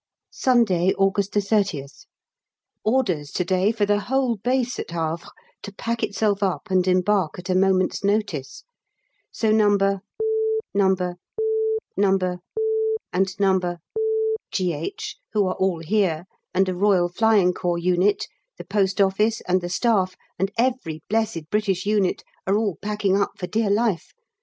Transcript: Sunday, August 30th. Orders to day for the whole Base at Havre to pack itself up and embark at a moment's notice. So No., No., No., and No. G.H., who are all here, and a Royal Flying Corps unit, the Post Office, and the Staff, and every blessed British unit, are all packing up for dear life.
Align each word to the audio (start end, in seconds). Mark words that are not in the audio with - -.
Sunday, 0.33 0.93
August 0.97 1.31
30th. 1.35 2.07
Orders 2.83 3.29
to 3.33 3.45
day 3.45 3.71
for 3.71 3.85
the 3.85 3.99
whole 3.99 4.37
Base 4.37 4.79
at 4.79 4.89
Havre 4.89 5.27
to 5.61 5.71
pack 5.75 6.01
itself 6.01 6.41
up 6.41 6.71
and 6.71 6.87
embark 6.87 7.37
at 7.37 7.51
a 7.51 7.55
moment's 7.55 8.03
notice. 8.03 8.63
So 9.29 9.51
No., 9.51 9.77
No., 9.77 9.99
No., 10.73 11.17
and 13.13 13.39
No. 13.39 13.77
G.H., 14.51 15.17
who 15.33 15.45
are 15.47 15.53
all 15.57 15.81
here, 15.83 16.25
and 16.51 16.67
a 16.67 16.73
Royal 16.75 17.07
Flying 17.07 17.53
Corps 17.53 17.77
unit, 17.77 18.25
the 18.57 18.65
Post 18.65 18.99
Office, 18.99 19.41
and 19.41 19.61
the 19.61 19.69
Staff, 19.69 20.15
and 20.39 20.49
every 20.57 21.01
blessed 21.11 21.47
British 21.51 21.85
unit, 21.85 22.23
are 22.47 22.57
all 22.57 22.75
packing 22.81 23.15
up 23.21 23.33
for 23.37 23.45
dear 23.45 23.69
life. 23.69 24.13